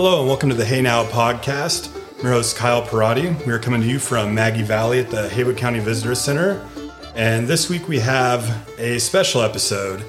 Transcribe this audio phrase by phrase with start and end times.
[0.00, 1.92] Hello and welcome to the Hey Now podcast.
[2.18, 3.44] I'm your host Kyle Perrotti.
[3.44, 6.64] We are coming to you from Maggie Valley at the Haywood County Visitor Center.
[7.16, 10.04] And this week we have a special episode.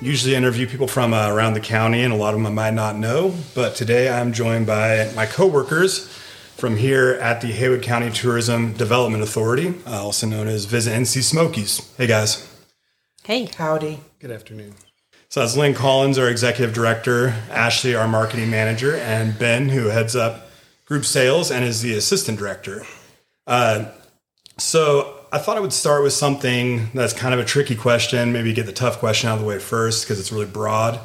[0.00, 2.50] Usually I interview people from uh, around the county and a lot of them I
[2.68, 6.08] might not know, but today I'm joined by my coworkers
[6.56, 11.22] from here at the Haywood County Tourism Development Authority, uh, also known as Visit NC
[11.22, 11.94] Smokies.
[11.98, 12.50] Hey guys.
[13.24, 13.50] Hey.
[13.58, 14.00] Howdy.
[14.20, 14.72] Good afternoon.
[15.34, 20.14] So that's Lynn Collins, our executive director, Ashley, our marketing manager, and Ben, who heads
[20.14, 20.48] up
[20.84, 22.86] group sales and is the assistant director.
[23.44, 23.86] Uh,
[24.58, 28.52] so I thought I would start with something that's kind of a tricky question, maybe
[28.52, 31.00] get the tough question out of the way first because it's really broad.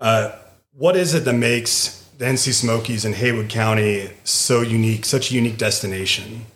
[0.00, 0.32] Uh,
[0.72, 5.34] what is it that makes the NC Smokies in Haywood County so unique, such a
[5.34, 6.46] unique destination?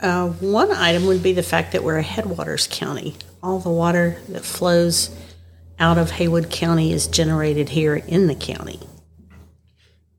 [0.00, 3.14] Uh, one item would be the fact that we're a headwaters county.
[3.42, 5.14] All the water that flows
[5.78, 8.80] out of Haywood County is generated here in the county.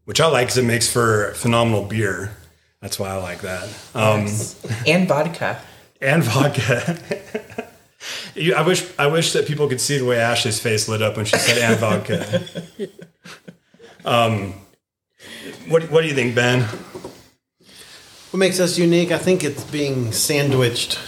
[0.06, 2.32] Which I like because it makes for phenomenal beer.
[2.82, 3.68] That's why I like that.
[3.94, 4.28] Um,
[4.88, 5.60] And vodka.
[6.02, 6.98] and vodka.
[8.36, 11.18] you, I wish I wish that people could see the way Ashley's face lit up
[11.18, 12.44] when she said and vodka.
[14.06, 14.54] Um,
[15.68, 16.66] what what do you think, Ben?
[18.38, 19.12] What makes us unique?
[19.12, 21.00] I think it's being sandwiched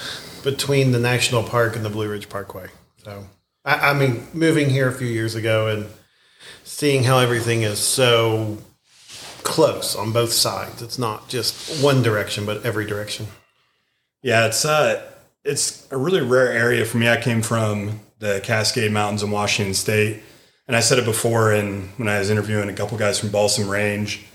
[0.44, 2.69] between the national park and the Blue Ridge Parkway.
[3.03, 3.27] So,
[3.63, 5.86] I, I mean, moving here a few years ago and
[6.63, 8.58] seeing how everything is so
[9.44, 10.81] close on both sides.
[10.81, 13.27] It's not just one direction, but every direction.
[14.23, 14.99] Yeah, it's uh,
[15.45, 17.09] it's a really rare area for me.
[17.09, 20.23] I came from the Cascade Mountains in Washington State,
[20.67, 21.52] and I said it before.
[21.52, 24.25] And when I was interviewing a couple guys from Balsam Range,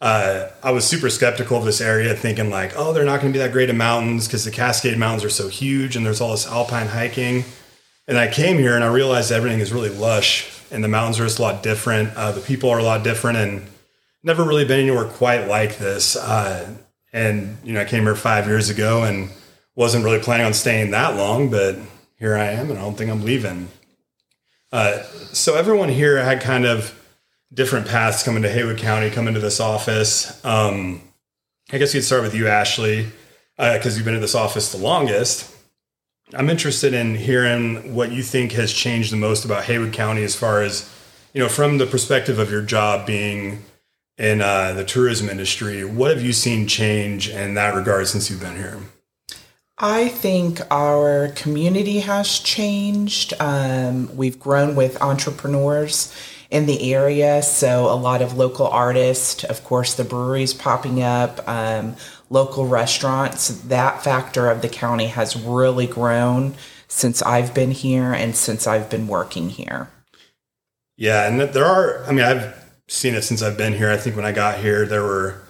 [0.00, 3.38] uh, I was super skeptical of this area, thinking like, oh, they're not going to
[3.38, 6.30] be that great of mountains because the Cascade Mountains are so huge, and there's all
[6.30, 7.44] this alpine hiking.
[8.06, 11.24] And I came here and I realized everything is really lush, and the mountains are
[11.24, 12.14] just a lot different.
[12.16, 13.66] Uh, the people are a lot different, and
[14.22, 16.16] never really been anywhere quite like this.
[16.16, 16.76] Uh,
[17.12, 19.30] and you know, I came here five years ago and
[19.74, 21.76] wasn't really planning on staying that long, but
[22.18, 23.68] here I am, and I don't think I'm leaving.
[24.70, 25.02] Uh,
[25.32, 26.97] so everyone here had kind of
[27.52, 30.44] different paths coming to Haywood County, coming to this office.
[30.44, 31.02] Um,
[31.70, 33.06] I guess we could start with you, Ashley,
[33.56, 35.54] because you've been in this office the longest.
[36.34, 40.36] I'm interested in hearing what you think has changed the most about Haywood County as
[40.36, 40.90] far as,
[41.32, 43.64] you know, from the perspective of your job being
[44.18, 45.84] in uh, the tourism industry.
[45.84, 48.78] What have you seen change in that regard since you've been here?
[49.78, 53.32] I think our community has changed.
[53.40, 56.12] Um, we've grown with entrepreneurs
[56.50, 61.46] in the area, so a lot of local artists, of course, the breweries popping up,
[61.46, 61.94] um,
[62.30, 63.48] local restaurants.
[63.48, 66.54] That factor of the county has really grown
[66.88, 69.90] since I've been here and since I've been working here.
[70.96, 72.04] Yeah, and there are.
[72.06, 72.54] I mean, I've
[72.88, 73.90] seen it since I've been here.
[73.90, 75.42] I think when I got here, there were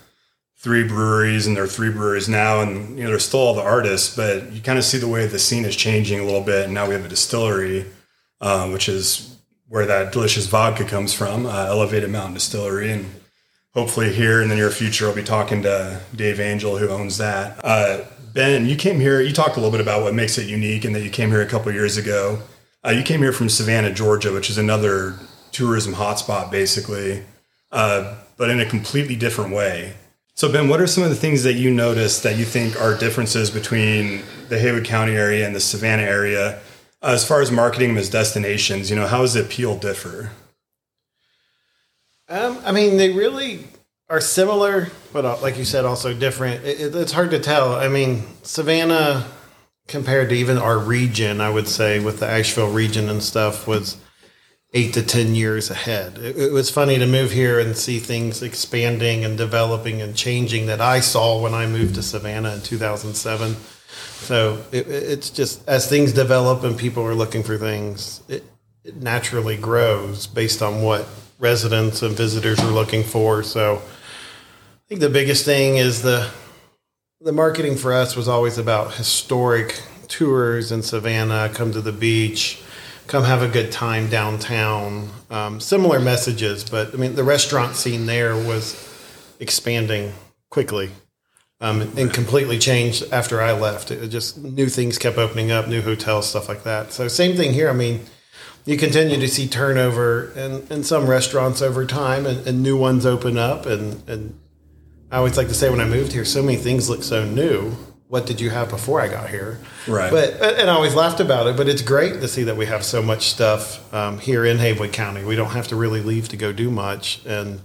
[0.57, 3.63] three breweries, and there are three breweries now, and you know, there's still all the
[3.63, 6.65] artists, but you kind of see the way the scene is changing a little bit.
[6.65, 7.87] And now we have a distillery,
[8.41, 9.38] um, which is
[9.69, 13.07] where that delicious vodka comes from, uh, Elevated Mountain Distillery, and
[13.75, 17.61] hopefully here in the near future, I'll be talking to Dave Angel, who owns that.
[17.63, 19.21] Uh, ben, you came here.
[19.21, 21.43] You talked a little bit about what makes it unique, and that you came here
[21.43, 22.41] a couple years ago.
[22.85, 25.15] Uh, you came here from Savannah, Georgia, which is another
[25.53, 27.23] tourism hotspot, basically,
[27.73, 29.95] uh, but in a completely different way.
[30.35, 32.97] So, Ben, what are some of the things that you noticed that you think are
[32.97, 36.61] differences between the Haywood County area and the Savannah area
[37.03, 38.91] as far as marketing them as destinations?
[38.91, 40.33] You know, how does the appeal differ?
[42.29, 43.65] Um, I mean, they really
[44.11, 46.65] are similar, but uh, like you said, also different.
[46.65, 47.75] It, it, it's hard to tell.
[47.75, 49.27] I mean, Savannah,
[49.87, 53.97] compared to even our region, I would say with the Asheville region and stuff, was
[54.75, 56.19] eight to 10 years ahead.
[56.19, 60.67] It, it was funny to move here and see things expanding and developing and changing
[60.67, 63.57] that I saw when I moved to Savannah in 2007.
[64.21, 68.45] So it, it's just as things develop and people are looking for things, it,
[68.85, 71.09] it naturally grows based on what
[71.39, 73.43] residents and visitors are looking for.
[73.43, 76.31] So I think the biggest thing is the
[77.21, 82.63] the marketing for us was always about historic tours in Savannah, come to the beach,
[83.09, 85.09] come have a good time downtown.
[85.31, 88.77] Um, similar messages, but I mean the restaurant scene there was
[89.41, 90.13] expanding
[90.51, 90.91] quickly.
[91.61, 93.91] Um, and completely changed after I left.
[93.91, 96.93] It just new things kept opening up, new hotels, stuff like that.
[96.93, 97.69] So same thing here.
[97.69, 98.03] I mean,
[98.65, 103.05] you continue to see turnover in, in some restaurants over time and, and new ones
[103.05, 104.39] open up and, and
[105.11, 107.77] I always like to say when I moved here, so many things look so new
[108.09, 109.59] what did you have before I got here?
[109.87, 110.11] Right.
[110.11, 111.57] But and I always laughed about it.
[111.57, 114.93] But it's great to see that we have so much stuff um, here in Haywood
[114.93, 115.25] County.
[115.25, 117.61] We don't have to really leave to go do much, and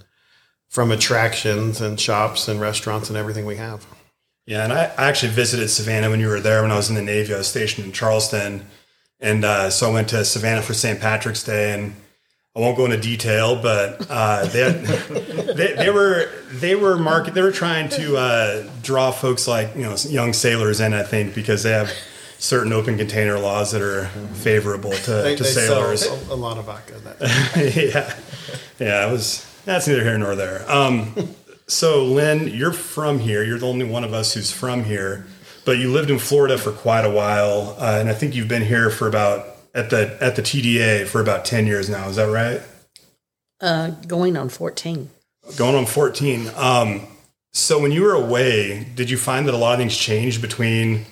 [0.68, 3.86] from attractions and shops and restaurants and everything we have.
[4.45, 6.96] Yeah, and I, I actually visited Savannah when you were there when I was in
[6.96, 7.34] the Navy.
[7.34, 8.66] I was stationed in Charleston,
[9.22, 11.00] and uh, so I went to Savannah for St.
[11.00, 11.96] Patrick's Day, and
[12.55, 14.83] I won't go into detail, but uh, they, had,
[15.57, 19.81] they they were they were market they were trying to uh, draw folks like you
[19.81, 21.91] know young sailors in, I think, because they have
[22.38, 24.05] certain open container laws that are
[24.35, 26.05] favorable to, They, to they sailors.
[26.29, 27.00] a lot of vodka.
[27.00, 27.17] That
[27.75, 28.13] yeah,
[28.79, 29.50] yeah, it was.
[29.65, 30.69] That's neither here nor there.
[30.69, 31.15] Um,
[31.65, 33.44] so, Lynn, you're from here.
[33.44, 35.25] You're the only one of us who's from here,
[35.65, 38.65] but you lived in Florida for quite a while, uh, and I think you've been
[38.65, 42.08] here for about at the at the TDA for about ten years now.
[42.10, 42.62] Is that right?
[43.62, 45.10] Uh, going on 14.
[45.58, 46.50] Going on fourteen.
[46.56, 47.08] Um,
[47.52, 51.06] so, when you were away, did you find that a lot of things changed between?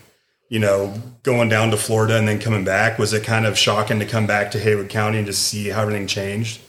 [0.50, 4.00] You know, going down to Florida and then coming back, was it kind of shocking
[4.00, 6.60] to come back to Haywood County and just see how everything changed?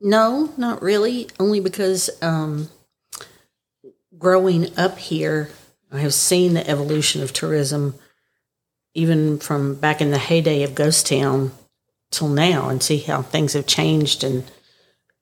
[0.00, 1.28] No, not really.
[1.38, 2.70] Only because um,
[4.16, 5.50] growing up here,
[5.92, 7.96] I have seen the evolution of tourism,
[8.94, 11.52] even from back in the heyday of Ghost Town
[12.10, 14.24] till now, and see how things have changed.
[14.24, 14.44] And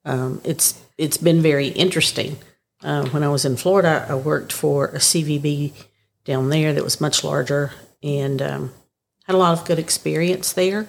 [0.04, 2.38] um, it's it's been very interesting.
[2.82, 5.72] Uh, when I was in Florida, I worked for a CVB
[6.24, 7.72] down there that was much larger,
[8.02, 8.72] and um,
[9.24, 10.88] had a lot of good experience there.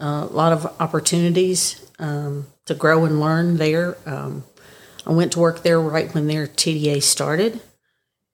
[0.00, 3.96] Uh, a lot of opportunities um, to grow and learn there.
[4.06, 4.44] Um,
[5.06, 7.60] I went to work there right when their TDA started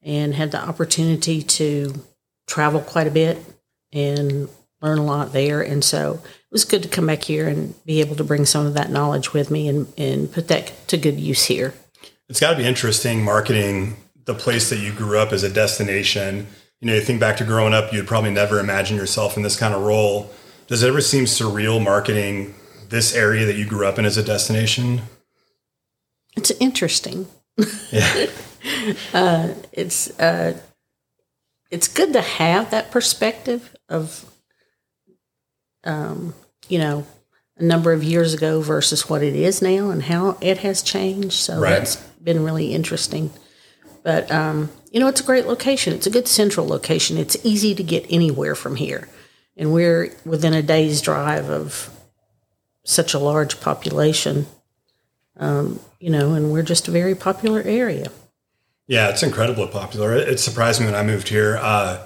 [0.02, 1.94] and had the opportunity to
[2.46, 3.38] travel quite a bit
[3.92, 4.48] and
[4.80, 5.60] learn a lot there.
[5.60, 8.66] And so it was good to come back here and be able to bring some
[8.66, 11.74] of that knowledge with me and, and put that to good use here.
[12.28, 16.46] It's got to be interesting marketing the place that you grew up as a destination.
[16.80, 19.58] You know, you think back to growing up, you'd probably never imagine yourself in this
[19.58, 20.30] kind of role.
[20.66, 22.54] Does it ever seem surreal marketing
[22.88, 25.02] this area that you grew up in as a destination?
[26.36, 27.26] It's interesting.
[27.90, 28.26] Yeah.
[29.12, 30.58] uh, it's uh,
[31.70, 34.24] it's good to have that perspective of,
[35.84, 36.34] um,
[36.68, 37.06] you know,
[37.58, 41.32] a number of years ago versus what it is now and how it has changed.
[41.34, 41.70] So Right.
[41.70, 43.30] that's been really interesting.
[44.02, 45.92] But um, you know, it's a great location.
[45.92, 47.18] It's a good central location.
[47.18, 49.08] It's easy to get anywhere from here,
[49.58, 51.90] and we're within a day's drive of
[52.84, 54.46] such a large population.
[55.36, 58.10] Um, you know, and we're just a very popular area.
[58.86, 60.14] Yeah, it's incredibly popular.
[60.14, 61.58] It, it surprised me when I moved here.
[61.60, 62.02] Uh,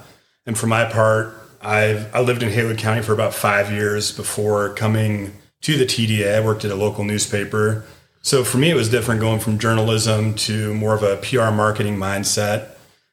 [0.46, 1.34] and for my part,
[1.64, 5.32] I've I lived in Haywood County for about five years before coming
[5.62, 6.37] to the TDA.
[6.37, 7.84] I worked at a local newspaper.
[8.22, 11.96] So for me, it was different going from journalism to more of a PR marketing
[11.96, 12.70] mindset.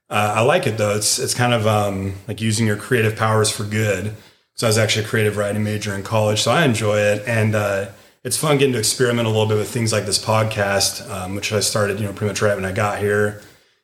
[0.10, 0.96] Uh, I like it though.
[0.96, 4.16] It's it's kind of um, like using your creative powers for good.
[4.56, 7.56] So I was actually a creative writing major in college, so I enjoy it, and
[7.56, 7.88] uh,
[8.24, 11.52] it's fun getting to experiment a little bit with things like this podcast, um, which
[11.52, 13.42] I started, you know, pretty much right when I got here,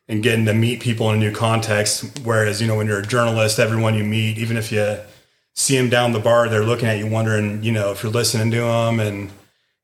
[0.08, 2.20] and getting to meet people in a new context.
[2.24, 4.98] Whereas, you know, when you're a journalist, everyone you meet, even if you
[5.54, 8.50] see them down the bar, they're looking at you, wondering, you know, if you're listening
[8.52, 9.30] to them, and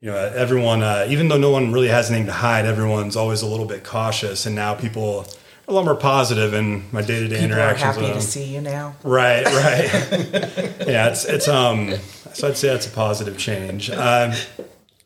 [0.01, 3.43] you know, everyone, uh, even though no one really has anything to hide, everyone's always
[3.43, 5.25] a little bit cautious, and now people are
[5.67, 8.45] a lot more positive in my day to day People are interactions happy to see
[8.45, 8.95] you now.
[9.03, 10.87] Right, right.
[10.87, 11.95] yeah, it's it's um.
[12.35, 13.91] So I'd say that's a positive change.
[13.91, 14.33] Um,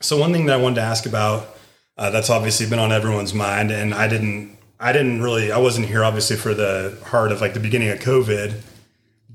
[0.01, 1.57] so one thing that I wanted to ask about
[1.97, 5.87] uh, that's obviously been on everyone's mind, and I didn't I didn't really I wasn't
[5.87, 8.61] here obviously for the heart of like the beginning of COVID,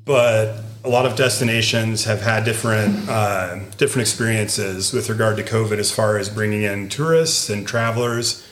[0.06, 5.78] but a lot of destinations have had different uh, different experiences with regard to COVID
[5.78, 8.48] as far as bringing in tourists and travelers.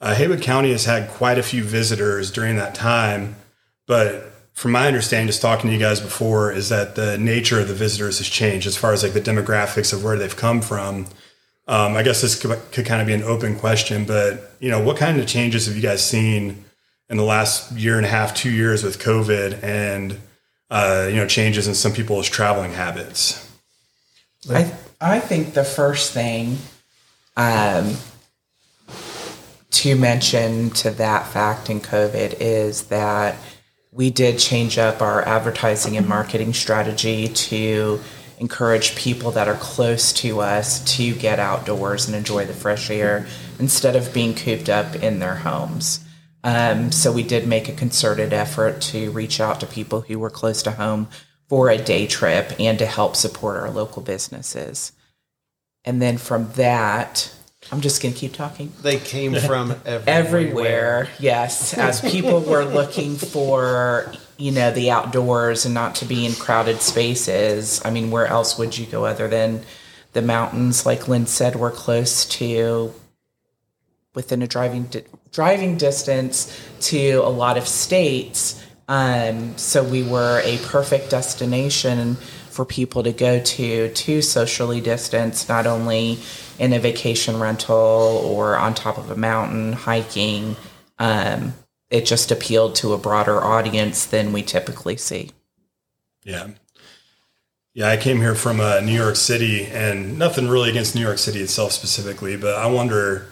[0.00, 3.36] Uh, Haywood County has had quite a few visitors during that time,
[3.86, 7.68] but from my understanding, just talking to you guys before, is that the nature of
[7.68, 11.06] the visitors has changed as far as like the demographics of where they've come from.
[11.68, 14.80] Um, I guess this could, could kind of be an open question, but you know,
[14.80, 16.64] what kind of changes have you guys seen
[17.08, 20.18] in the last year and a half, two years with COVID, and
[20.70, 23.42] uh, you know, changes in some people's traveling habits?
[24.48, 26.58] I I think the first thing
[27.36, 27.96] um,
[29.70, 33.36] to mention to that fact in COVID is that
[33.92, 38.00] we did change up our advertising and marketing strategy to
[38.38, 43.26] encourage people that are close to us to get outdoors and enjoy the fresh air
[43.58, 46.00] instead of being cooped up in their homes.
[46.44, 50.30] Um, so we did make a concerted effort to reach out to people who were
[50.30, 51.08] close to home
[51.48, 54.92] for a day trip and to help support our local businesses.
[55.84, 57.32] And then from that,
[57.72, 58.72] I'm just going to keep talking.
[58.82, 60.02] They came from everywhere.
[60.06, 61.76] Everywhere, yes.
[61.76, 66.80] As people were looking for, you know, the outdoors and not to be in crowded
[66.80, 67.82] spaces.
[67.84, 69.62] I mean, where else would you go other than
[70.12, 70.86] the mountains?
[70.86, 72.94] Like Lynn said, we're close to
[74.14, 78.62] within a driving di- driving distance to a lot of states.
[78.88, 82.16] Um, so we were a perfect destination
[82.56, 86.18] for people to go to to socially distance, not only
[86.58, 90.56] in a vacation rental or on top of a mountain hiking.
[90.98, 91.52] Um,
[91.90, 95.30] it just appealed to a broader audience than we typically see.
[96.24, 96.48] Yeah.
[97.74, 101.18] Yeah, I came here from uh, New York City, and nothing really against New York
[101.18, 103.26] City itself specifically, but I wonder,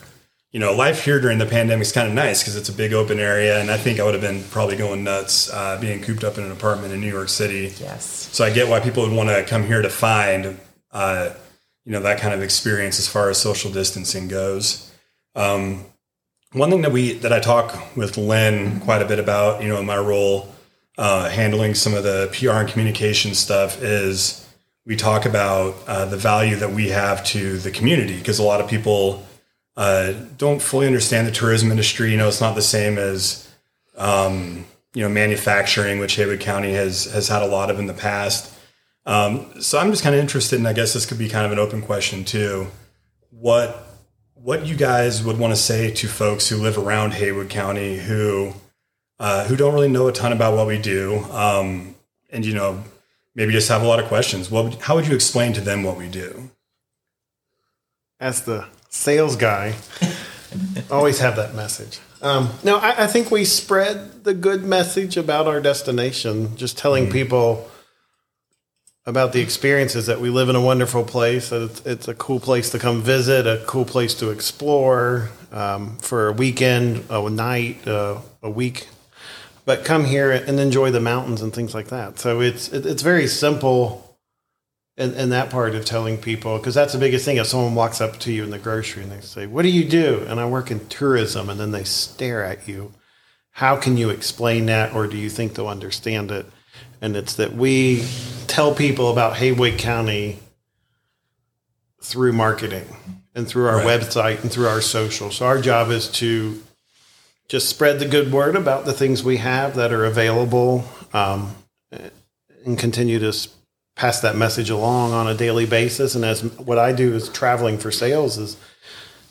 [0.55, 2.93] you know, life here during the pandemic is kind of nice because it's a big
[2.93, 6.23] open area, and I think I would have been probably going nuts uh, being cooped
[6.23, 7.75] up in an apartment in New York City.
[7.81, 8.29] Yes.
[8.31, 10.57] So I get why people would want to come here to find,
[10.93, 11.31] uh,
[11.85, 14.93] you know, that kind of experience as far as social distancing goes.
[15.35, 15.87] Um,
[16.53, 19.81] one thing that we that I talk with Lynn quite a bit about, you know,
[19.81, 20.55] in my role
[20.97, 24.49] uh, handling some of the PR and communication stuff is
[24.87, 28.61] we talk about uh, the value that we have to the community because a lot
[28.61, 29.27] of people
[29.77, 32.11] uh, don't fully understand the tourism industry.
[32.11, 33.49] You know, it's not the same as
[33.97, 34.65] um,
[34.95, 38.53] you know manufacturing, which Haywood County has has had a lot of in the past.
[39.07, 41.53] Um, so I'm just kind of interested, and I guess this could be kind of
[41.53, 42.69] an open question too.
[43.31, 43.87] What
[44.35, 48.55] what you guys would want to say to folks who live around Haywood County who
[49.19, 51.95] uh, who don't really know a ton about what we do, um,
[52.31, 52.83] and you know
[53.35, 54.51] maybe just have a lot of questions.
[54.51, 56.51] What how would you explain to them what we do?
[58.21, 59.75] As the sales guy,
[60.91, 61.99] always have that message.
[62.23, 67.05] Um, no, I, I, think we spread the good message about our destination, just telling
[67.05, 67.13] mm-hmm.
[67.13, 67.71] people
[69.05, 72.41] about the experiences that we live in a wonderful place, that it's, it's a cool
[72.41, 77.87] place to come visit, a cool place to explore um, for a weekend, a night,
[77.87, 78.89] uh, a week.
[79.67, 82.19] But come here and enjoy the mountains and things like that.
[82.19, 84.04] So it's it, it's very simple
[84.97, 87.37] in, in that part of telling people because that's the biggest thing.
[87.37, 89.85] If someone walks up to you in the grocery and they say, "What do you
[89.85, 92.93] do?" and I work in tourism, and then they stare at you,
[93.53, 96.47] how can you explain that, or do you think they'll understand it?
[97.05, 98.03] and it's that we
[98.47, 100.39] tell people about Haywood County
[102.01, 102.87] through marketing
[103.35, 104.01] and through our right.
[104.01, 105.31] website and through our social.
[105.31, 106.63] So our job is to
[107.47, 111.55] just spread the good word about the things we have that are available um,
[112.65, 113.33] and continue to
[113.97, 116.15] pass that message along on a daily basis.
[116.15, 118.57] And as what I do is traveling for sales is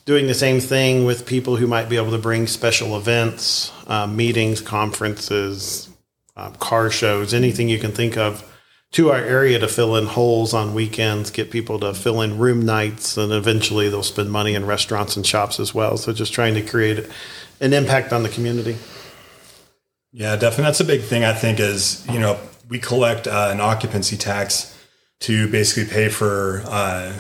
[0.05, 4.08] doing the same thing with people who might be able to bring special events, uh,
[4.08, 5.89] meetings, conferences,
[6.36, 8.50] um, car shows, anything you can think of
[8.91, 12.63] to our area to fill in holes on weekends, get people to fill in room
[12.63, 15.98] nights, and eventually they'll spend money in restaurants and shops as well.
[15.98, 17.08] So just trying to create
[17.60, 18.77] an impact on the community.
[20.12, 20.65] Yeah, definitely.
[20.65, 22.39] That's a big thing, I think, is, you know,
[22.70, 24.77] we collect uh, an occupancy tax
[25.22, 27.13] to basically pay for, uh,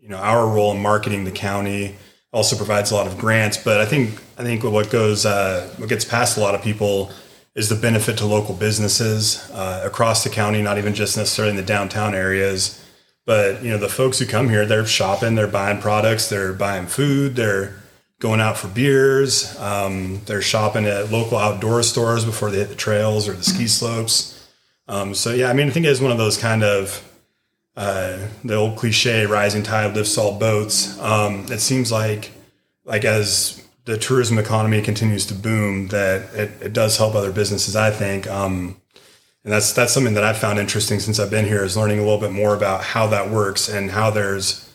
[0.00, 1.96] you know, our role in marketing the county.
[2.32, 5.90] Also provides a lot of grants, but I think I think what goes uh, what
[5.90, 7.12] gets past a lot of people
[7.54, 11.56] is the benefit to local businesses uh, across the county, not even just necessarily in
[11.56, 12.82] the downtown areas.
[13.26, 16.86] But you know, the folks who come here, they're shopping, they're buying products, they're buying
[16.86, 17.82] food, they're
[18.18, 22.74] going out for beers, um, they're shopping at local outdoor stores before they hit the
[22.74, 24.31] trails or the ski slopes.
[24.88, 27.08] Um, so yeah, I mean, I think it's one of those kind of
[27.76, 32.32] uh, the old cliche, "rising tide lifts all boats." Um, it seems like,
[32.84, 37.76] like as the tourism economy continues to boom, that it, it does help other businesses.
[37.76, 38.76] I think, um,
[39.44, 42.02] and that's that's something that I've found interesting since I've been here is learning a
[42.02, 44.68] little bit more about how that works and how there's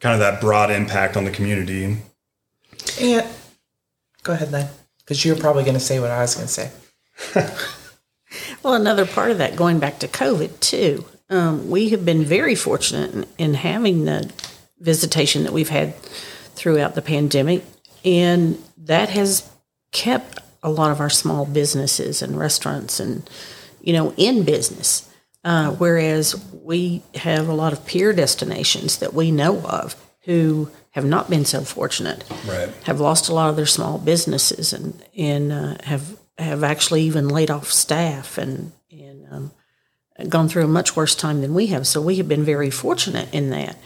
[0.00, 1.84] kind of that broad impact on the community.
[3.00, 3.26] And
[4.22, 4.68] go ahead then,
[4.98, 6.70] because you're probably going to say what I was going to say.
[8.64, 12.54] well, another part of that, going back to COVID too, um, we have been very
[12.54, 14.32] fortunate in, in having the
[14.80, 15.94] visitation that we've had
[16.54, 17.62] throughout the pandemic
[18.04, 19.50] and that has
[19.92, 23.28] kept a lot of our small businesses and restaurants and,
[23.80, 25.08] you know, in business.
[25.44, 31.04] Uh, whereas we have a lot of peer destinations that we know of who have
[31.04, 32.70] not been so fortunate, right.
[32.84, 37.28] have lost a lot of their small businesses and and uh, have have actually even
[37.28, 39.50] laid off staff and and um,
[40.28, 41.86] gone through a much worse time than we have.
[41.86, 43.76] So we have been very fortunate in that.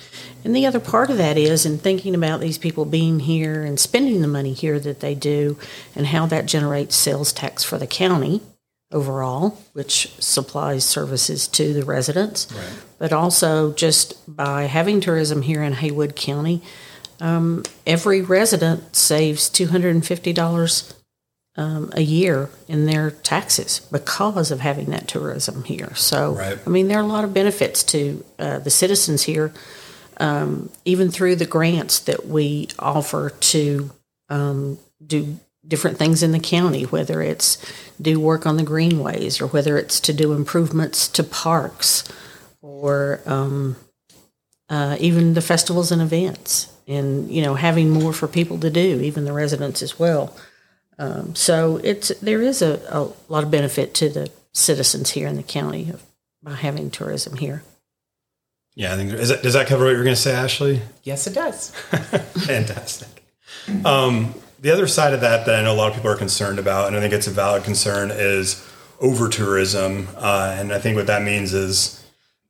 [0.44, 3.80] And the other part of that is in thinking about these people being here and
[3.80, 5.58] spending the money here that they do
[5.96, 8.40] and how that generates sales tax for the county
[8.92, 12.50] overall, which supplies services to the residents.
[12.52, 12.78] Right.
[12.98, 16.62] But also just by having tourism here in Haywood County,
[17.20, 20.94] um, every resident saves two hundred and fifty dollars
[21.58, 25.92] um, a year in their taxes because of having that tourism here.
[25.96, 26.58] So, Right.
[26.64, 29.52] I mean, there are a lot of benefits to uh, the citizens here,
[30.18, 33.90] um, even through the grants that we offer to
[34.28, 37.58] um, do different things in the county, whether it's
[38.00, 42.04] do work on the greenways or whether it's to do improvements to parks
[42.62, 43.76] or um,
[44.68, 49.00] uh, even the festivals and events, and you know having more for people to do,
[49.00, 50.36] even the residents as well.
[50.98, 55.36] Um, so it's there is a, a lot of benefit to the citizens here in
[55.36, 56.02] the county of,
[56.42, 57.62] by having tourism here.
[58.74, 60.82] Yeah, I think is that, does that cover what you were going to say, Ashley?
[61.02, 61.70] Yes, it does.
[62.46, 63.24] Fantastic.
[63.84, 66.58] Um, the other side of that that I know a lot of people are concerned
[66.58, 68.64] about, and I think it's a valid concern, is
[69.00, 70.08] over tourism.
[70.16, 72.04] Uh, and I think what that means is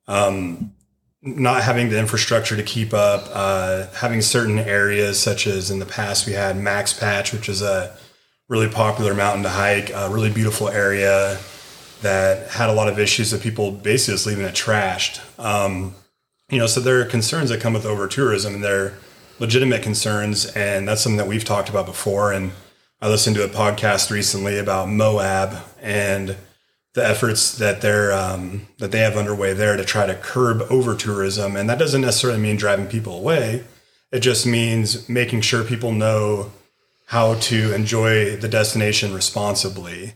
[0.07, 0.73] um,
[1.21, 5.85] not having the infrastructure to keep up, uh, having certain areas, such as in the
[5.85, 7.95] past we had Max Patch, which is a
[8.49, 11.39] really popular mountain to hike, a really beautiful area
[12.01, 15.21] that had a lot of issues of people basically just leaving it trashed.
[15.39, 15.93] Um,
[16.49, 18.97] you know, so there are concerns that come with over tourism, and they're
[19.37, 22.33] legitimate concerns, and that's something that we've talked about before.
[22.33, 22.51] And
[23.01, 26.35] I listened to a podcast recently about Moab and
[26.95, 30.95] the efforts that they're um, that they have underway there to try to curb over
[30.95, 33.63] tourism, and that doesn't necessarily mean driving people away.
[34.11, 36.51] It just means making sure people know
[37.09, 40.13] how to enjoy the destination responsibly.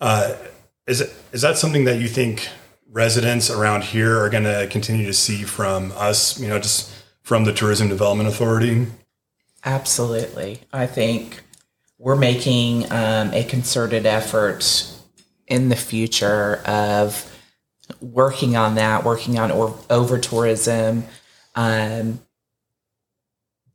[0.00, 0.36] Uh,
[0.86, 1.00] is
[1.32, 2.48] that something that you think
[2.88, 6.38] residents around here are going to continue to see from us?
[6.38, 8.86] You know, just from the Tourism Development Authority.
[9.64, 10.60] Absolutely.
[10.72, 11.42] I think
[11.98, 14.94] we're making um, a concerted effort
[15.48, 17.36] in the future of
[18.00, 21.04] working on that, working on or, over tourism,
[21.56, 22.20] um,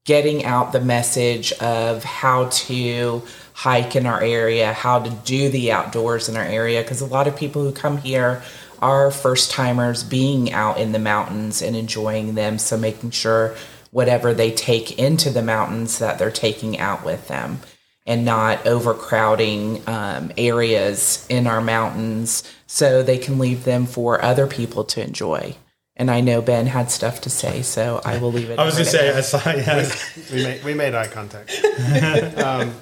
[0.06, 3.22] getting out the message of how to
[3.54, 6.82] hike in our area, how to do the outdoors in our area.
[6.82, 8.42] Because a lot of people who come here
[8.82, 12.58] are first timers being out in the mountains and enjoying them.
[12.58, 13.56] So making sure
[13.92, 17.60] whatever they take into the mountains that they're taking out with them
[18.06, 24.48] and not overcrowding um, areas in our mountains so they can leave them for other
[24.48, 25.56] people to enjoy.
[25.95, 28.58] And I know Ben had stuff to say, so I will leave it.
[28.58, 29.21] I was going to there.
[29.21, 29.89] say, I saw, yeah.
[30.34, 31.51] we made we made eye contact.
[32.39, 32.73] um,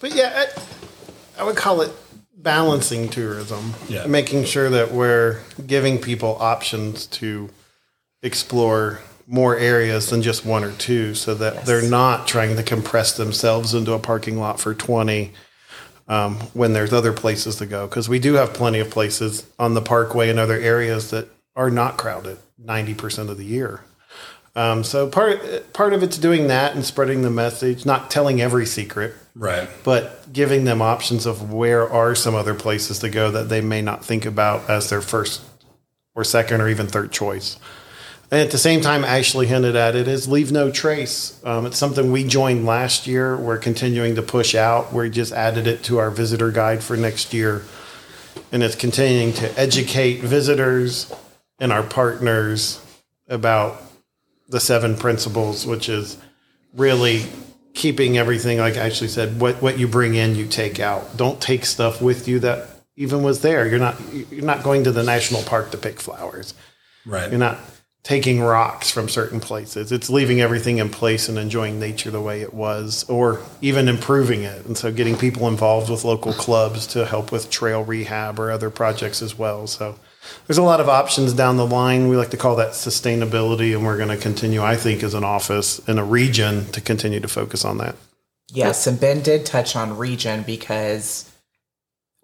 [0.00, 0.46] but yeah,
[1.36, 1.90] I, I would call it
[2.36, 3.74] balancing tourism.
[3.88, 4.06] Yeah.
[4.06, 7.50] making sure that we're giving people options to
[8.22, 11.66] explore more areas than just one or two, so that Yes.
[11.66, 15.32] they're not trying to compress themselves into a parking lot for twenty.
[16.06, 19.74] Um, when there's other places to go, because we do have plenty of places on
[19.74, 23.82] the parkway and other areas that are not crowded 90% of the year.
[24.56, 28.64] Um, so part part of it's doing that and spreading the message, not telling every
[28.64, 29.68] secret, right.
[29.84, 33.82] but giving them options of where are some other places to go that they may
[33.82, 35.42] not think about as their first
[36.14, 37.58] or second or even third choice.
[38.30, 41.40] And at the same time, Ashley hinted at it is leave no trace.
[41.44, 43.36] Um, it's something we joined last year.
[43.36, 44.92] We're continuing to push out.
[44.92, 47.64] We just added it to our visitor guide for next year,
[48.50, 51.12] and it's continuing to educate visitors
[51.58, 52.84] and our partners
[53.26, 53.82] about
[54.48, 56.16] the seven principles, which is
[56.74, 57.24] really
[57.74, 59.40] keeping everything like I actually said.
[59.40, 61.16] What what you bring in, you take out.
[61.16, 63.66] Don't take stuff with you that even was there.
[63.66, 66.54] You're not you're not going to the national park to pick flowers.
[67.06, 67.30] Right.
[67.30, 67.58] You're not
[68.02, 69.92] taking rocks from certain places.
[69.92, 74.44] It's leaving everything in place and enjoying nature the way it was, or even improving
[74.44, 74.64] it.
[74.64, 78.70] And so getting people involved with local clubs to help with trail rehab or other
[78.70, 79.66] projects as well.
[79.66, 79.98] So
[80.46, 82.08] there's a lot of options down the line.
[82.08, 85.24] We like to call that sustainability, and we're going to continue, I think, as an
[85.24, 87.96] office in a region to continue to focus on that.
[88.50, 91.30] Yes, and Ben did touch on region because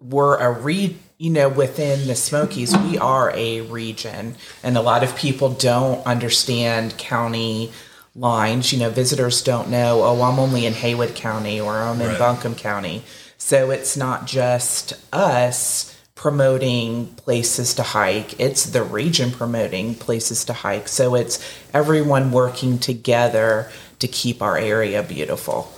[0.01, 5.03] we're a re you know within the Smokies we are a region and a lot
[5.03, 7.71] of people don't understand county
[8.13, 12.09] lines you know visitors don't know oh I'm only in Haywood County or I'm in
[12.09, 12.19] Right.
[12.19, 13.03] Buncombe County
[13.37, 20.53] so it's not just us promoting places to hike it's the region promoting places to
[20.53, 21.39] hike so it's
[21.73, 25.71] everyone working together to keep our area beautiful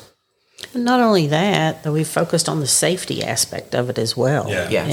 [0.74, 4.50] And not only that, though we've focused on the safety aspect of it as well.
[4.50, 4.70] Yeah.
[4.70, 4.90] Yes.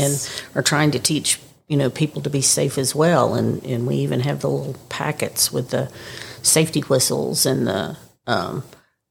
[0.53, 3.35] And are trying to teach, you know, people to be safe as well.
[3.35, 5.91] And, and we even have the little packets with the
[6.43, 8.63] safety whistles and the um,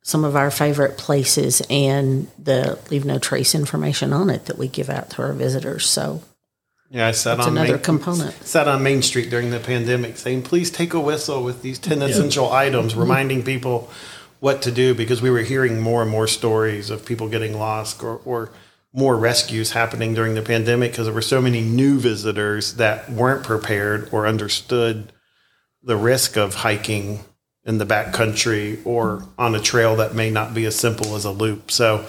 [0.03, 4.67] some of our favorite places and the leave no trace information on it that we
[4.67, 5.89] give out to our visitors.
[5.89, 6.21] So
[6.89, 8.33] Yeah, I sat it's on another Main, component.
[8.45, 12.01] sat on Main Street during the pandemic saying, please take a whistle with these 10
[12.01, 13.01] essential items, mm-hmm.
[13.01, 13.89] reminding people
[14.41, 18.03] what to do because we were hearing more and more stories of people getting lost
[18.03, 18.51] or, or
[18.91, 23.43] more rescues happening during the pandemic because there were so many new visitors that weren't
[23.43, 25.13] prepared or understood
[25.81, 27.21] the risk of hiking
[27.65, 31.25] in the back country or on a trail that may not be as simple as
[31.25, 31.71] a loop.
[31.71, 32.05] So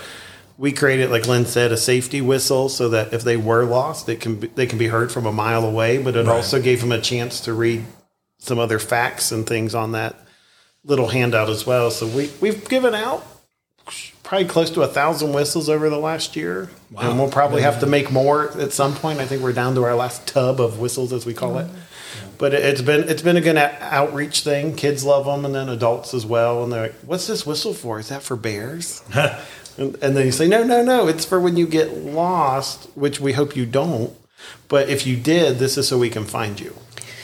[0.59, 4.21] we created, like Lynn said, a safety whistle so that if they were lost, it
[4.21, 5.99] can be, they can be heard from a mile away.
[5.99, 7.85] But it also gave them a chance to read
[8.38, 10.17] some other facts and things on that
[10.85, 11.90] little handout as well.
[11.90, 13.25] So we we've given out
[14.23, 17.87] probably close to a thousand whistles over the last year, and we'll probably have to
[17.87, 19.19] make more at some point.
[19.21, 21.71] I think we're down to our last tub of whistles, as we call it.
[22.38, 24.74] But it- it's been it's been a good outreach thing.
[24.77, 26.62] Kids love them, and then adults as well.
[26.64, 27.98] And they're like, "What's this whistle for?
[27.98, 31.07] Is that for bears?" and, and then you say, "No, no, no!
[31.09, 34.12] It's for when you get lost, which we hope you don't.
[34.68, 36.74] But if you did, this is so we can find you."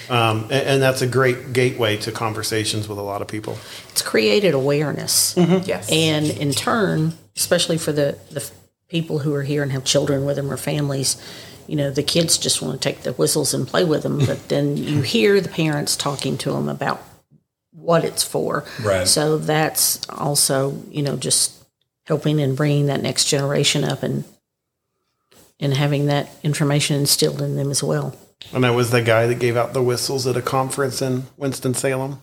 [0.08, 3.58] Um, and, and that's a great gateway to conversations with a lot of people.
[3.90, 5.34] It's created awareness.
[5.36, 5.88] Yes.
[5.92, 8.48] And in turn, especially for the, the
[8.88, 11.16] people who are here and have children with them or families,
[11.66, 14.18] you know, the kids just want to take the whistles and play with them.
[14.18, 17.02] But then you hear the parents talking to them about
[17.72, 18.64] what it's for.
[18.82, 19.06] Right.
[19.06, 21.56] So that's also, you know, just
[22.04, 24.24] helping and bringing that next generation up and
[25.60, 28.16] and having that information instilled in them as well.
[28.52, 31.74] And I was the guy that gave out the whistles at a conference in Winston
[31.74, 32.20] Salem.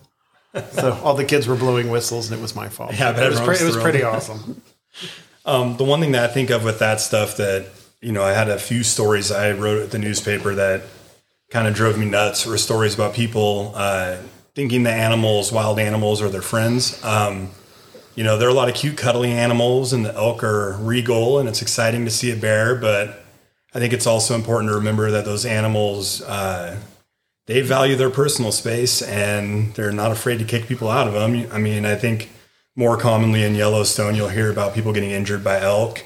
[0.72, 2.98] So all the kids were blowing whistles, and it was my fault.
[2.98, 4.62] Yeah, I bet it was, everyone pre- it was pretty awesome.
[5.44, 7.66] Um, the one thing that I think of with that stuff that,
[8.00, 10.82] you know, I had a few stories I wrote at the newspaper that
[11.50, 14.18] kind of drove me nuts were stories about people uh,
[14.54, 17.02] thinking the animals, wild animals, are their friends.
[17.04, 17.50] Um,
[18.14, 21.38] you know, there are a lot of cute, cuddly animals, and the elk are regal,
[21.38, 23.24] and it's exciting to see a bear, but
[23.74, 26.76] I think it's also important to remember that those animals, uh,
[27.46, 31.46] they value their personal space and they're not afraid to kick people out of them.
[31.52, 32.30] I mean, I think
[32.74, 36.04] more commonly in Yellowstone, you'll hear about people getting injured by elk.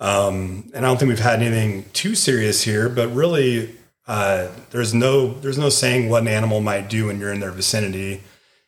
[0.00, 4.94] Um, and I don't think we've had anything too serious here, but really, uh, there's
[4.94, 8.22] no there's no saying what an animal might do when you're in their vicinity.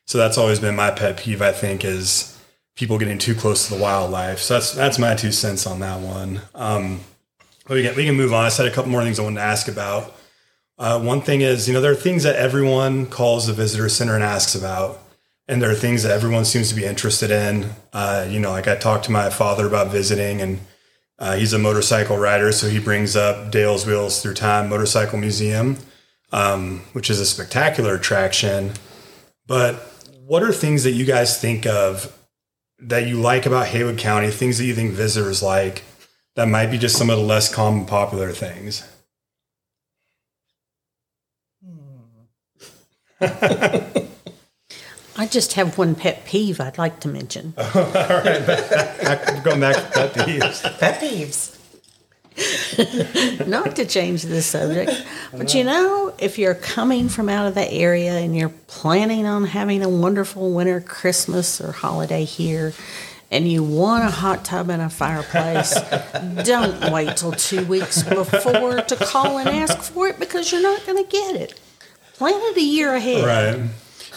[0.07, 1.41] So that's always been my pet peeve.
[1.41, 2.39] I think is
[2.77, 4.39] people getting too close to the wildlife.
[4.41, 6.43] So that's that's my two cents on that one.
[6.55, 7.01] Um,
[7.69, 8.45] we can, we can move on.
[8.45, 10.17] I said a couple more things I wanted to ask about.
[10.79, 14.15] Uh, one thing is, you know, there are things that everyone calls the visitor center
[14.15, 15.01] and asks about,
[15.47, 17.71] and there are things that everyone seems to be interested in.
[17.93, 20.59] Uh, you know, like I talked to my father about visiting, and
[21.21, 25.77] uh, he's a motorcycle rider, so he brings up Dale's Wheels Through Time Motorcycle Museum,
[26.33, 28.73] um, which is a spectacular attraction.
[29.47, 29.75] But
[30.25, 32.17] what are things that you guys think of
[32.79, 34.31] that you like about Haywood County?
[34.31, 35.83] Things that you think visitors like
[36.37, 38.83] that might be just some of the less common popular things.
[45.21, 47.53] I just have one pet peeve I'd like to mention.
[47.59, 50.79] All right, back, back, going back to pet peeves.
[50.79, 51.59] Pet peeves.
[53.47, 54.93] not to change the subject,
[55.37, 59.45] but you know, if you're coming from out of the area and you're planning on
[59.45, 62.73] having a wonderful winter Christmas or holiday here,
[63.31, 65.79] and you want a hot tub and a fireplace,
[66.47, 70.87] don't wait till two weeks before to call and ask for it because you're not
[70.87, 71.61] going to get it.
[72.15, 73.27] Plan it a year ahead.
[73.27, 73.69] Right.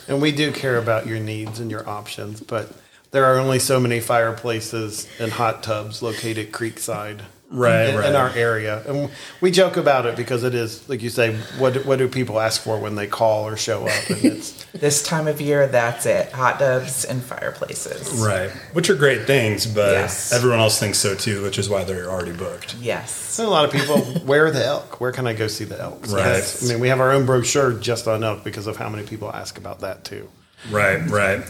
[0.08, 2.72] And we do care about your needs and your options, but
[3.12, 7.22] there are only so many fireplaces and hot tubs located creekside.
[7.56, 8.10] Right, in, right.
[8.10, 11.74] in our area, and we joke about it because it is, like you say, what
[11.76, 14.10] do- what do people ask for when they call or show up?
[14.10, 16.32] And it's This time of year, that's it.
[16.32, 18.10] Hot tubs and fireplaces.
[18.26, 18.50] Right.
[18.74, 20.34] Which are great things, but Yes.
[20.34, 22.76] everyone else thinks so too, which is why they're already booked.
[22.82, 23.12] Yes.
[23.12, 23.98] So a lot of people.
[24.26, 25.00] Where are the elk?
[25.00, 26.02] Where can I go see the elk?
[26.08, 26.24] Right.
[26.24, 29.04] that's- I mean, we have our own brochure just on elk because of how many
[29.04, 30.28] people ask about that too.
[30.72, 31.44] Right, right.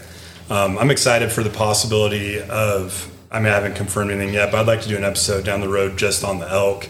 [0.50, 4.60] Um, I'm excited for the possibility of, I mean, I haven't confirmed anything yet, but
[4.60, 6.88] I'd like to do an episode down the road just on the elk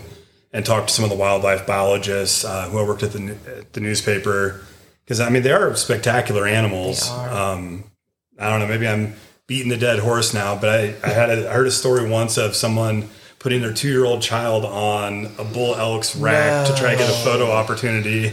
[0.53, 3.73] and talk to some of the wildlife biologists uh, who I worked at the, at
[3.73, 4.61] the newspaper.
[5.05, 7.09] Because, I mean, they are spectacular animals.
[7.09, 7.31] Are.
[7.31, 7.85] Um,
[8.39, 9.15] I don't know, maybe I'm
[9.47, 12.37] beating the dead horse now, but I, I had a, I heard a story once
[12.37, 16.93] of someone putting their two year old child on a bull elk's rack to try
[16.93, 18.33] to get a photo opportunity.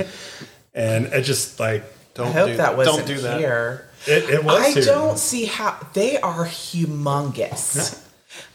[0.73, 3.39] And it just like, Don't I hope do, that wasn't don't do that.
[3.39, 3.89] here.
[4.05, 4.83] it, it was I here.
[4.85, 7.97] don't see how they are humongous.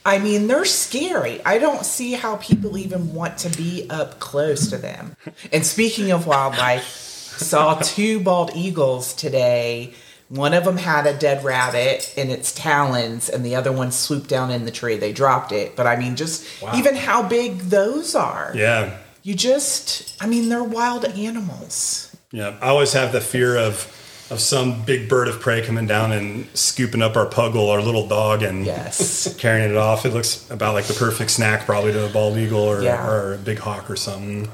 [0.05, 1.45] I mean, they're scary.
[1.45, 5.17] I don't see how people even want to be up close to them.
[5.53, 9.95] And speaking of wildlife, saw two bald eagles today.
[10.29, 14.29] One of them had a dead rabbit in its talons, and the other one swooped
[14.29, 14.97] down in the tree.
[14.97, 15.77] They dropped it.
[15.77, 18.53] But I mean, just even how big those are.
[18.55, 18.97] Yeah.
[19.23, 22.16] You just, I mean, they're wild animals.
[22.37, 23.93] Yeah, I always have the fear of
[24.31, 28.07] of some big bird of prey coming down and scooping up our puggle, our little
[28.09, 29.35] dog, and Yes.
[29.39, 30.05] carrying it off.
[30.05, 33.07] It looks about like the perfect snack, probably to a bald eagle or, Yeah.
[33.09, 34.49] or a big hawk or something.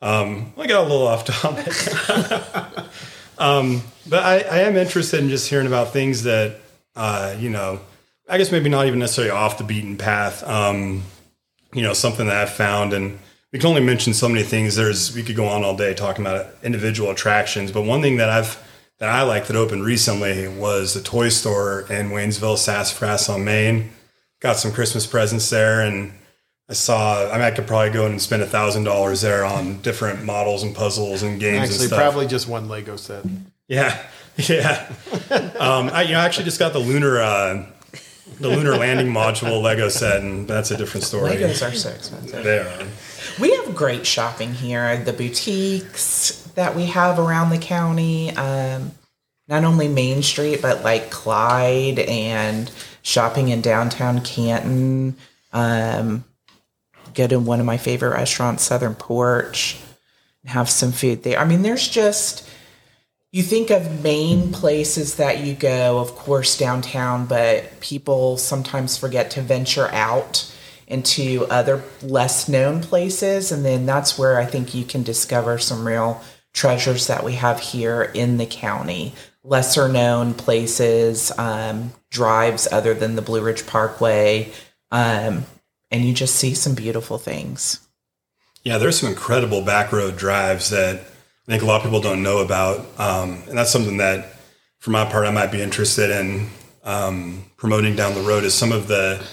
[0.00, 1.72] Um, I got a little off topic,
[3.38, 6.56] um, but I, I am interested in just hearing about things that
[6.94, 7.80] uh, you know.
[8.30, 10.46] I guess maybe not even necessarily off the beaten path.
[10.46, 11.02] Um,
[11.72, 13.18] you know, something that I've found, and
[13.52, 14.76] we can only mention so many things.
[14.76, 18.28] There's we could go on all day talking about individual attractions, but one thing that
[18.28, 18.62] I've
[18.98, 23.90] that I like that opened recently was the toy store in Waynesville, Sassafras on Main.
[24.40, 26.12] Got some Christmas presents there, and
[26.68, 27.28] I saw.
[27.30, 30.24] I mean, I could probably go in and spend a thousand dollars there on different
[30.24, 31.98] models and puzzles and games and Actually, stuff.
[31.98, 33.24] probably just one Lego set.
[33.66, 34.00] Yeah,
[34.36, 34.90] yeah.
[35.58, 37.66] um, I, you know, I actually just got the lunar, uh,
[38.40, 41.32] the lunar landing module Lego set, and that's a different story.
[41.32, 42.44] Legos are so expensive.
[42.44, 42.86] They are.
[43.40, 44.96] We have great shopping here.
[45.02, 48.92] The boutiques that we have around the county, um,
[49.46, 52.70] not only Main Street, but like Clyde and
[53.02, 55.16] shopping in downtown Canton.
[55.52, 56.24] Um,
[57.14, 59.76] go to one of my favorite restaurants, Southern Porch,
[60.42, 61.38] and have some food there.
[61.38, 62.47] I mean, there's just,
[63.30, 69.30] you think of main places that you go, of course, downtown, but people sometimes forget
[69.32, 70.50] to venture out
[70.86, 73.52] into other less known places.
[73.52, 76.22] And then that's where I think you can discover some real
[76.54, 79.12] treasures that we have here in the county.
[79.44, 84.50] Lesser known places, um, drives other than the Blue Ridge Parkway.
[84.90, 85.44] Um,
[85.90, 87.86] and you just see some beautiful things.
[88.64, 91.02] Yeah, there's some incredible back road drives that
[91.48, 94.34] I think a lot of people don't know about, um, and that's something that,
[94.80, 96.50] for my part, I might be interested in
[96.84, 98.44] um, promoting down the road.
[98.44, 99.26] Is some of the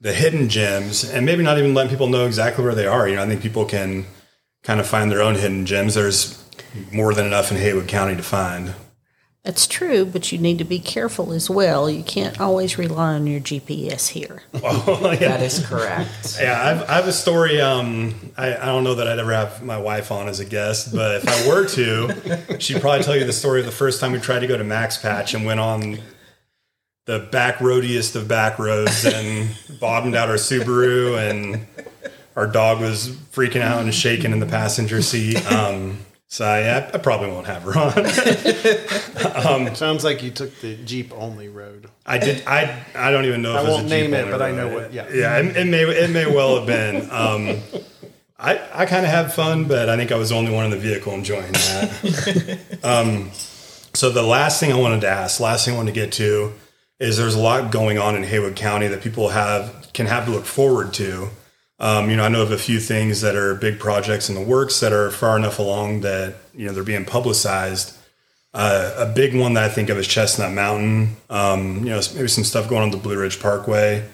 [0.00, 3.08] the hidden gems, and maybe not even letting people know exactly where they are.
[3.08, 4.06] You know, I think people can
[4.62, 5.94] kind of find their own hidden gems.
[5.94, 6.44] There's
[6.92, 8.74] more than enough in Haywood County to find.
[9.44, 11.88] That's true, but you need to be careful as well.
[11.88, 14.42] You can't always rely on your GPS here.
[14.52, 16.38] That is correct.
[16.40, 17.60] Yeah, I've, I have a story.
[17.60, 20.94] Um, I, I don't know that I'd ever have my wife on as a guest,
[20.94, 24.12] but if I were to, she'd probably tell you the story of the first time
[24.12, 25.98] we tried to go to Max Patch and went on
[27.06, 31.66] the back roadiest of back roads and bottomed out our Subaru, and
[32.36, 35.44] our dog was freaking out and shaking in the passenger seat.
[35.50, 35.98] Um,
[36.28, 39.74] so yeah, I probably won't have her on.
[39.74, 41.88] Sounds like you took the Jeep only road.
[42.06, 42.42] I did.
[42.46, 43.52] I I don't even know.
[43.52, 44.56] If I it was won't a name Jeep it, but I road.
[44.56, 45.08] know what- yeah.
[45.12, 45.38] yeah.
[45.38, 47.10] It, it may it may well have been.
[47.10, 47.58] Um,
[48.38, 50.70] I I kind of had fun, but I think I was the only one in
[50.70, 52.78] the vehicle enjoying that.
[52.84, 53.30] um,
[53.94, 56.52] so the last thing I wanted to ask, last thing I wanted to get to,
[57.00, 60.30] is there's a lot going on in Haywood County that people have can have to
[60.30, 61.28] look forward to.
[61.80, 64.40] Um, you know, I know of a few things that are big projects in the
[64.40, 67.96] works that are far enough along that you know they're being publicized.
[68.52, 71.16] Uh, a big one that I think of is Chestnut Mountain.
[71.30, 74.08] Um, you know, maybe some stuff going on the Blue Ridge Parkway.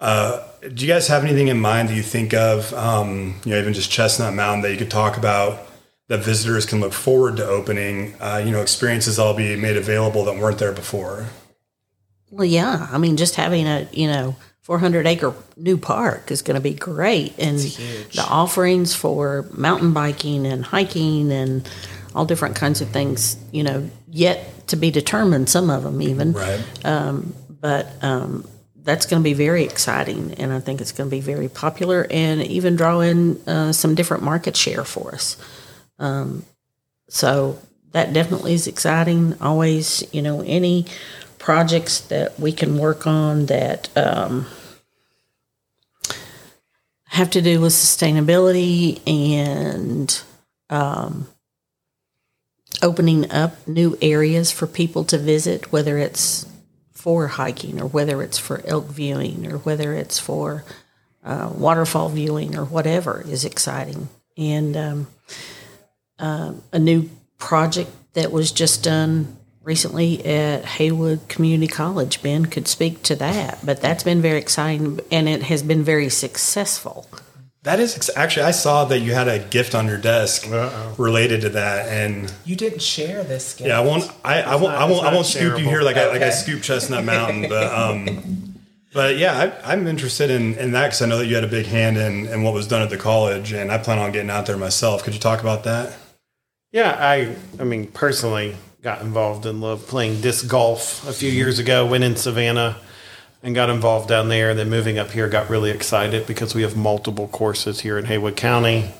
[0.00, 2.72] Uh, do you guys have anything in mind that you think of?
[2.74, 5.66] Um, you know, even just Chestnut Mountain that you could talk about
[6.08, 8.14] that visitors can look forward to opening.
[8.20, 11.26] Uh, you know, experiences that'll be made available that weren't there before.
[12.30, 12.88] Well, yeah.
[12.90, 14.36] I mean, just having a you know
[14.68, 20.46] 400 acre new park is going to be great, and the offerings for mountain biking
[20.46, 21.66] and hiking and
[22.14, 23.38] all different kinds of things.
[23.50, 25.48] You know, yet to be determined.
[25.48, 26.60] Some of them even, Right.
[26.82, 28.46] but um,
[28.84, 32.06] that's going to be very exciting, and I think it's going to be very popular,
[32.10, 35.38] and even draw in uh, some different market share for us.
[35.98, 36.44] Um,
[37.08, 37.58] so
[37.92, 39.34] that definitely is exciting.
[39.40, 40.84] Always, you know, any
[41.38, 44.46] projects that we can work on that um,
[47.06, 50.22] have to do with sustainability and
[50.70, 51.26] um,
[52.82, 56.46] opening up new areas for people to visit, whether it's
[56.92, 60.64] for hiking or whether it's for elk viewing or whether it's for
[61.24, 64.08] uh, waterfall viewing or whatever is exciting.
[64.36, 65.06] And um,
[66.18, 69.36] uh, a new project that was just done
[69.68, 72.22] recently at Haywood Community College.
[72.22, 76.08] Ben could speak to that, but that's been very exciting and it has been very
[76.08, 77.06] successful.
[77.64, 80.46] That is ex- actually, I saw that you had a gift on your desk
[80.96, 83.52] related to that, and You didn't share this.
[83.54, 83.68] Gift.
[83.68, 85.96] yeah, I won't, I, I won't, not- I won't, I won't scoop you here like
[85.96, 88.54] I like I scoop Chestnut Mountain, but um,
[88.94, 91.48] but yeah, I, I'm interested in in that because I know that you had a
[91.48, 94.30] big hand in in what was done at the college, and I plan on getting
[94.30, 95.02] out there myself.
[95.04, 95.94] Could you talk about that?
[96.72, 101.58] Yeah, I I mean personally got involved in love playing disc golf a few years
[101.58, 101.86] ago.
[101.86, 102.76] Went in Savannah
[103.42, 104.50] and got involved down there.
[104.50, 108.04] And then moving up here, got really excited because we have multiple courses here in
[108.04, 108.90] Haywood County,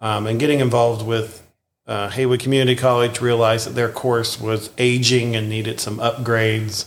[0.00, 1.46] um, and getting involved with
[1.86, 6.86] uh, Haywood Community College realized that their course was aging and needed some upgrades,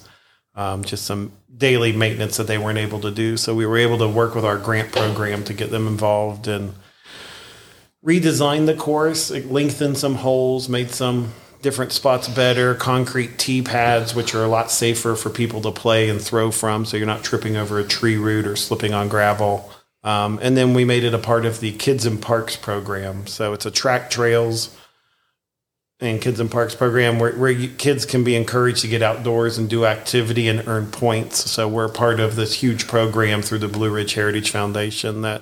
[0.55, 3.37] um, just some daily maintenance that they weren't able to do.
[3.37, 6.73] So we were able to work with our grant program to get them involved and
[8.05, 14.35] redesign the course, lengthen some holes, made some different spots better, concrete tee pads, which
[14.35, 17.55] are a lot safer for people to play and throw from, so you're not tripping
[17.55, 19.71] over a tree root or slipping on gravel.
[20.03, 23.25] Um, and then we made it a part of the Kids in Parks program.
[23.25, 24.77] So it's a track trails
[25.99, 29.57] and Kids in Parks program where, where you, kids can be encouraged to get outdoors
[29.57, 31.49] and do activity and earn points.
[31.49, 35.41] So we're part of this huge program through the Blue Ridge Heritage Foundation that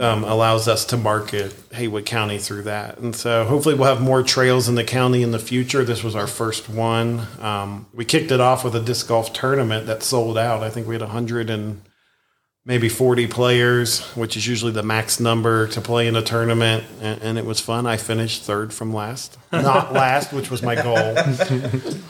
[0.00, 2.98] um, allows us to market Haywood County through that.
[2.98, 5.84] And so hopefully we'll have more trails in the county in the future.
[5.84, 7.26] This was our first one.
[7.40, 10.62] Um, we kicked it off with a disc golf tournament that sold out.
[10.62, 11.80] I think we had 100 and
[12.66, 16.82] maybe 40 players, which is usually the max number to play in a tournament.
[17.00, 17.86] And, and it was fun.
[17.86, 21.16] I finished third from last, not last, which was my goal.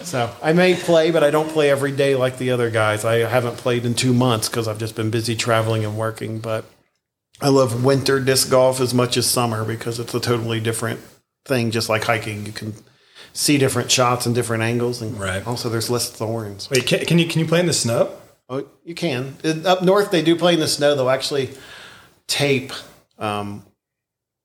[0.02, 3.04] so I may play, but I don't play every day like the other guys.
[3.04, 6.38] I haven't played in two months because I've just been busy traveling and working.
[6.38, 6.64] But
[7.40, 11.00] I love winter disc golf as much as summer because it's a totally different
[11.44, 11.70] thing.
[11.70, 12.74] Just like hiking, you can
[13.32, 15.46] see different shots and different angles, and Right.
[15.46, 16.70] also there's less thorns.
[16.70, 18.10] Wait, can, can you can you play in the snow?
[18.48, 19.36] Oh, you can.
[19.44, 20.94] Uh, Up north, they do play in the snow.
[20.94, 21.50] They'll actually
[22.26, 22.72] tape
[23.18, 23.64] um,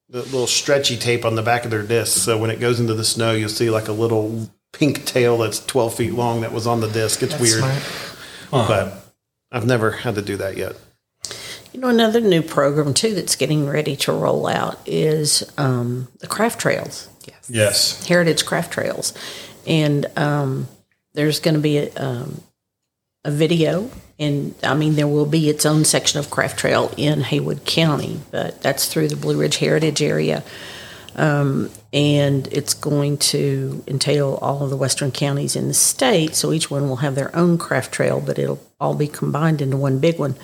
[0.09, 2.17] the little stretchy tape on the back of their disc.
[2.17, 5.63] So when it goes into the snow, you'll see like a little pink tail that's
[5.65, 7.21] 12 feet long that was on the disc.
[7.23, 7.59] It's That's weird,
[8.49, 8.67] smart.
[8.67, 9.13] but
[9.51, 10.75] I've never had to do that yet.
[11.71, 16.27] You know, another new program too that's getting ready to roll out is um, the
[16.27, 17.49] craft trails, Yes.
[17.49, 18.07] Yes.
[18.07, 19.13] Heritage Craft Trails,
[19.67, 20.67] and um,
[21.13, 22.41] there's going to be a, um,
[23.23, 27.21] a video, and I mean there will be its own section of craft trail in
[27.21, 30.43] Haywood County, but that's through the Blue Ridge Heritage area,
[31.15, 36.33] um, and it's going to entail all of the western counties in the state.
[36.33, 39.77] So each one will have their own craft trail, but it'll all be combined into
[39.77, 40.35] one big one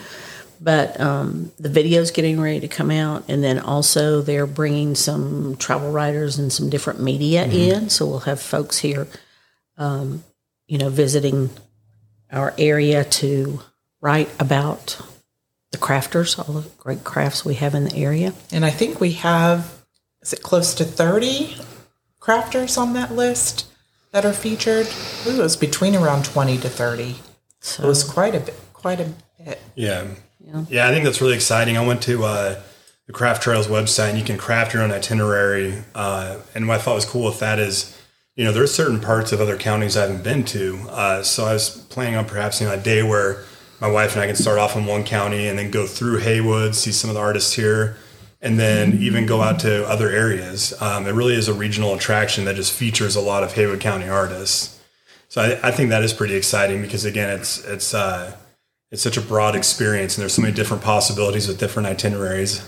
[0.66, 5.56] but um, the video's getting ready to come out and then also they're bringing some
[5.58, 9.08] travel writers and some different media in so we'll have folks here
[9.78, 10.24] um,
[10.68, 11.52] you know visiting
[12.32, 13.60] our area to
[14.02, 15.00] write about
[15.72, 19.12] the crafters all the great crafts we have in the area And I think we
[19.14, 19.86] have,
[20.22, 21.58] is it close to 30
[22.20, 23.68] crafters on that list
[24.12, 24.88] that are featured?
[24.88, 27.16] I believe it was between around 20 to 30.
[27.84, 29.62] It was quite a bit, quite a bit.
[29.76, 30.08] Yeah.
[30.70, 31.78] Yeah, I think that's really exciting.
[31.78, 32.62] I went to uh,
[33.08, 35.84] the Craft Trails website and you can craft your own itinerary.
[35.94, 38.00] Uh, and what I thought was cool with that is,
[38.36, 40.80] you know, there's certain parts of other counties I haven't been to.
[40.90, 43.44] Uh, so I was planning on perhaps, you know, a day where
[43.80, 46.76] my wife and I can start off in one county and then go through Haywood,
[46.76, 47.98] see some of the artists here,
[48.42, 50.80] and then even go out to other areas.
[50.82, 54.08] Um, it really is a regional attraction that just features a lot of Haywood County
[54.08, 54.80] artists.
[55.30, 58.38] So I, I think that is pretty exciting because again, it's it's uh,
[58.96, 62.62] it's such a broad experience, and there's so many different possibilities with different itineraries.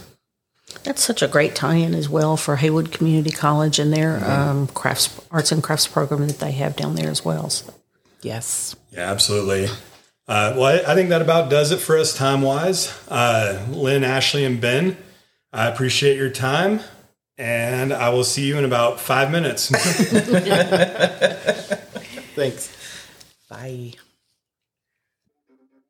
[0.83, 5.21] that's such a great tie-in as well for haywood community college and their um, crafts
[5.31, 7.73] arts and crafts program that they have down there as well so.
[8.21, 8.75] Yes.
[8.91, 9.67] Yeah, absolutely.
[10.27, 12.91] Uh, well, I, I think that about does it for us time wise.
[13.07, 14.97] Uh, Lynn, Ashley, and Ben,
[15.53, 16.81] I appreciate your time,
[17.37, 19.69] and I will see you in about five minutes.
[22.35, 22.75] Thanks.
[23.49, 23.93] Bye.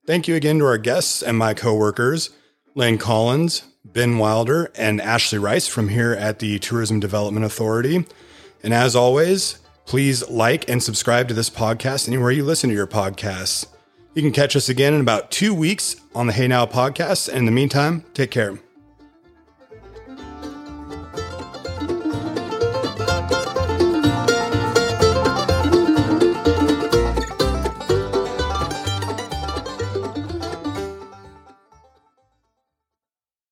[0.08, 2.30] Thank you again to our guests and my coworkers,
[2.76, 8.06] Lynn Collins, Ben Wilder, and Ashley Rice from here at the Tourism Development Authority.
[8.64, 12.88] And as always, please like and subscribe to this podcast anywhere you listen to your
[12.88, 13.68] podcasts.
[14.14, 17.28] You can catch us again in about two weeks on the Hey Now podcast.
[17.28, 18.58] And in the meantime, take care.